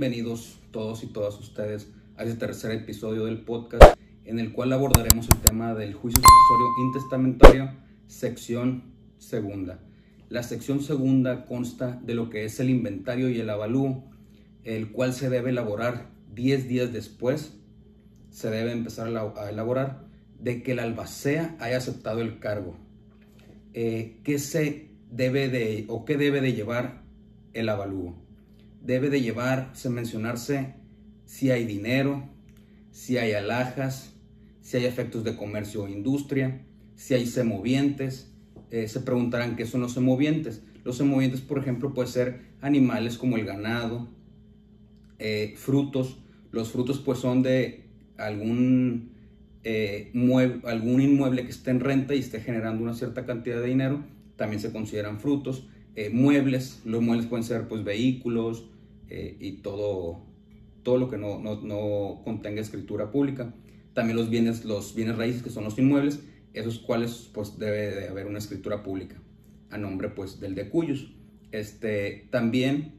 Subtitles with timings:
[0.00, 5.28] Bienvenidos todos y todas ustedes a este tercer episodio del podcast en el cual abordaremos
[5.28, 7.70] el tema del juicio sucesorio intestamentario,
[8.06, 9.80] sección segunda.
[10.28, 14.04] La sección segunda consta de lo que es el inventario y el avalúo,
[14.62, 17.54] el cual se debe elaborar 10 días después,
[18.30, 20.04] se debe empezar a elaborar
[20.38, 22.76] de que el albacea haya aceptado el cargo.
[23.74, 27.02] Eh, ¿Qué se debe de o qué debe de llevar
[27.52, 28.27] el avalúo?
[28.80, 30.74] Debe de llevarse, mencionarse
[31.24, 32.28] si hay dinero,
[32.90, 34.14] si hay alhajas,
[34.60, 36.62] si hay efectos de comercio o industria,
[36.94, 38.32] si hay semovientes.
[38.70, 40.62] Eh, se preguntarán qué son los semovientes.
[40.84, 44.08] Los semovientes, por ejemplo, pueden ser animales como el ganado,
[45.18, 46.18] eh, frutos.
[46.50, 47.84] Los frutos pues son de
[48.16, 49.12] algún,
[49.64, 50.12] eh,
[50.64, 54.04] algún inmueble que esté en renta y esté generando una cierta cantidad de dinero.
[54.36, 55.68] También se consideran frutos.
[56.12, 58.64] Muebles, los muebles pueden ser pues vehículos,
[59.10, 60.20] eh, y todo,
[60.82, 63.54] todo lo que no, no, no, contenga escritura pública.
[63.94, 66.20] También los bienes, los bienes raíces, que son los inmuebles,
[66.52, 69.16] esos cuales pues debe de haber una escritura pública
[69.70, 71.10] a nombre pues del de cuyos.
[71.52, 72.92] Este, también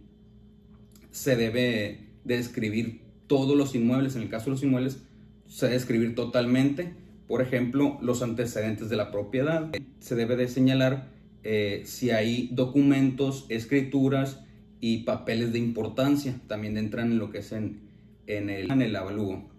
[1.12, 5.04] se debe de escribir todos los inmuebles, en el caso de los inmuebles
[5.48, 6.94] se debe escribir totalmente,
[7.28, 9.72] por ejemplo, los antecedentes de la propiedad.
[10.00, 11.08] Se debe de señalar
[11.44, 14.40] eh, si hay documentos, escrituras,
[14.82, 17.82] y papeles de importancia también entran en lo que es en,
[18.28, 19.50] en, el, en el avalúo.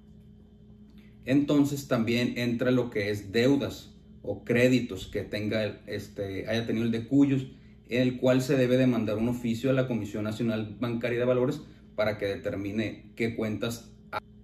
[1.24, 6.92] Entonces también entra lo que es deudas o créditos que tenga este, haya tenido el
[6.92, 7.46] de cuyos,
[7.88, 11.24] en el cual se debe de mandar un oficio a la Comisión Nacional Bancaria de
[11.24, 11.60] Valores
[11.96, 13.92] para que determine qué cuentas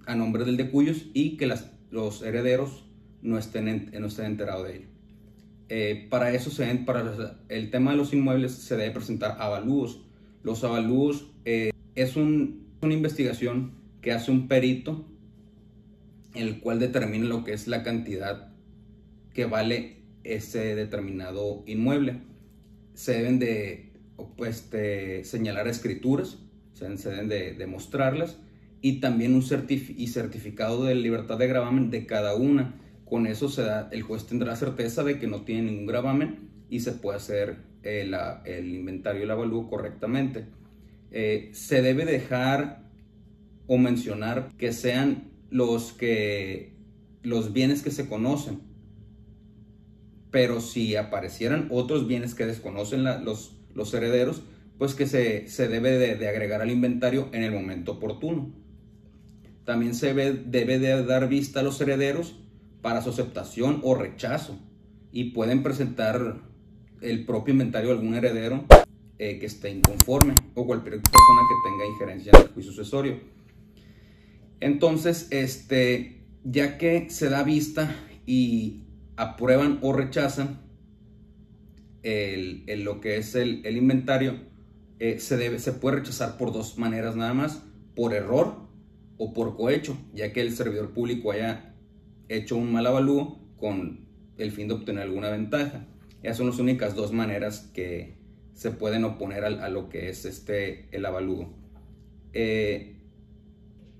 [0.06, 2.84] a, nombre del de cuyos y que las, los herederos
[3.22, 4.95] no estén, no estén enterados de ello.
[5.68, 10.00] Eh, para eso, se, para el tema de los inmuebles, se debe presentar avalúos
[10.46, 15.04] los avalúos eh, es una investigación que hace un perito,
[16.36, 18.52] el cual determina lo que es la cantidad
[19.34, 22.20] que vale ese determinado inmueble.
[22.94, 23.90] Se deben de,
[24.36, 24.70] pues,
[25.24, 26.38] señalar escrituras,
[26.74, 28.38] se deben de, demostrarlas
[28.80, 32.76] y también un y certificado de libertad de gravamen de cada una.
[33.06, 33.48] Con eso
[33.92, 38.14] el juez tendrá certeza de que no tiene ningún gravamen y se puede hacer el,
[38.44, 40.46] el inventario y el avalúo correctamente.
[41.12, 42.82] Eh, se debe dejar
[43.68, 46.74] o mencionar que sean los que
[47.22, 48.60] los bienes que se conocen.
[50.30, 54.42] Pero si aparecieran otros bienes que desconocen los, los herederos,
[54.78, 58.52] pues que se, se debe de, agregar al inventario en el momento oportuno.
[59.64, 62.38] También se debe de dar vista a los herederos
[62.86, 64.60] para su aceptación o rechazo
[65.10, 66.36] y pueden presentar
[67.00, 68.64] el propio inventario de algún heredero
[69.18, 73.18] eh, que esté inconforme o cualquier persona que tenga injerencia en el juicio sucesorio.
[74.60, 77.92] Entonces, este, ya que se da vista
[78.24, 78.84] y
[79.16, 80.60] aprueban o rechazan
[82.04, 84.38] el, lo que es el, inventario,
[85.00, 87.64] eh, se, debe, se puede rechazar por dos maneras nada más,
[87.96, 88.68] por error
[89.18, 91.72] o por cohecho, ya que el servidor público haya
[92.28, 94.06] hecho un mal avalúo con
[94.38, 95.86] el fin de obtener alguna ventaja.
[96.22, 98.16] Esas son las únicas dos maneras que
[98.54, 101.54] se pueden oponer a, lo que es este, el avalúo.
[102.32, 102.96] Eh,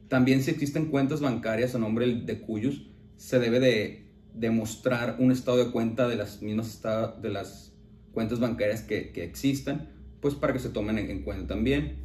[0.09, 5.57] también si existen cuentas bancarias a nombre de cuyos, se debe de demostrar un estado
[5.57, 6.83] de cuenta de las mismas
[7.23, 7.73] de las
[8.13, 11.99] cuentas bancarias que, que existan, pues para que se tomen en, cuenta también.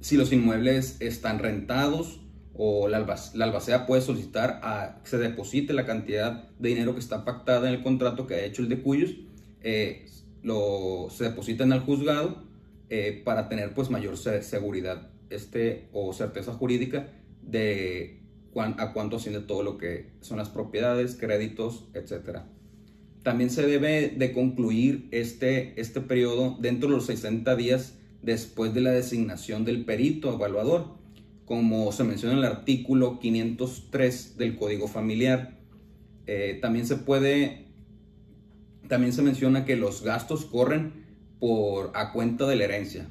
[0.00, 2.20] Si los inmuebles están rentados
[2.54, 7.24] o la, albacea puede solicitar a que se deposite la cantidad de dinero que está
[7.24, 9.10] pactada en el contrato que ha hecho el de cuyos,
[9.62, 10.06] eh,
[10.42, 12.42] lo, se depositan al juzgado
[12.90, 17.08] eh, para tener pues mayor seguridad este, o certeza jurídica
[17.42, 18.20] de
[18.54, 22.40] a cuánto asciende todo lo que son las propiedades, créditos, etc.
[23.22, 28.82] También se debe de concluir este, este periodo dentro de los 60 días después de
[28.82, 31.01] la designación del perito evaluador
[31.44, 35.58] como se menciona en el artículo 503 del Código Familiar.
[36.26, 37.66] Eh, también se puede,
[38.88, 41.04] también se menciona que los gastos corren
[41.40, 43.08] por a cuenta de la herencia.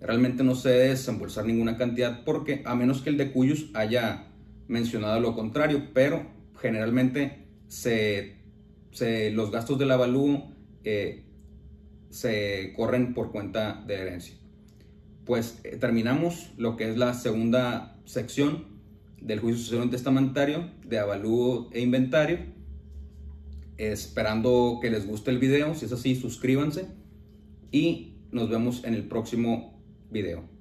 [0.00, 4.28] Realmente no se debe desembolsar ninguna cantidad porque a menos que el de cuyos haya
[4.66, 6.26] mencionado lo contrario, pero
[6.60, 8.36] generalmente se,
[9.32, 10.52] los gastos del avalúo
[10.84, 11.24] eh,
[12.10, 14.43] se corren por cuenta de herencia
[15.24, 18.66] pues eh, terminamos lo que es la segunda sección
[19.20, 22.38] del juicio sucesorio testamentario de avalúo e inventario.
[23.76, 26.86] Esperando que les guste el video, si es así, suscríbanse
[27.72, 29.80] y nos vemos en el próximo
[30.10, 30.53] video.